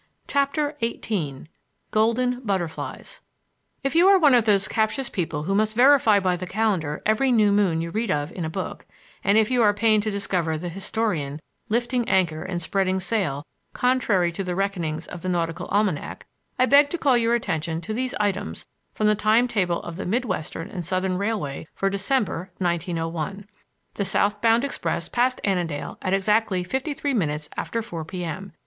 CHAPTER 0.27 0.75
XVIII 0.83 1.45
GOLDEN 1.91 2.39
BUTTERFLIES 2.43 3.21
If 3.83 3.93
you 3.93 4.07
are 4.07 4.17
one 4.17 4.33
of 4.33 4.45
those 4.45 4.67
captious 4.67 5.09
people 5.09 5.43
who 5.43 5.53
must 5.53 5.75
verify 5.75 6.19
by 6.19 6.35
the 6.35 6.47
calendar 6.47 7.03
every 7.05 7.31
new 7.31 7.51
moon 7.51 7.81
you 7.81 7.91
read 7.91 8.09
of 8.09 8.31
in 8.31 8.43
a 8.43 8.49
book, 8.49 8.87
and 9.23 9.37
if 9.37 9.51
you 9.51 9.61
are 9.61 9.75
pained 9.75 10.01
to 10.01 10.09
discover 10.09 10.57
the 10.57 10.69
historian 10.69 11.39
lifting 11.69 12.09
anchor 12.09 12.41
and 12.41 12.63
spreading 12.63 12.99
sail 12.99 13.45
contrary 13.73 14.31
to 14.31 14.43
the 14.43 14.55
reckonings 14.55 15.05
of 15.05 15.21
the 15.21 15.29
nautical 15.29 15.67
almanac, 15.67 16.25
I 16.57 16.65
beg 16.65 16.89
to 16.89 16.97
call 16.97 17.15
your 17.15 17.35
attention 17.35 17.79
to 17.81 17.93
these 17.93 18.15
items 18.19 18.65
from 18.95 19.05
the 19.05 19.13
time 19.13 19.47
table 19.47 19.83
of 19.83 19.97
the 19.97 20.07
Mid 20.07 20.25
Western 20.25 20.71
and 20.71 20.83
Southern 20.83 21.19
Railway 21.19 21.67
for 21.75 21.91
December, 21.91 22.49
1901. 22.57 23.47
The 23.93 24.05
south 24.05 24.41
bound 24.41 24.63
express 24.63 25.07
passed 25.09 25.39
Annandale 25.43 25.99
at 26.01 26.11
exactly 26.15 26.63
fifty 26.63 26.95
three 26.95 27.13
minutes 27.13 27.51
after 27.55 27.83
four 27.83 28.03
P. 28.03 28.23
M. 28.23 28.53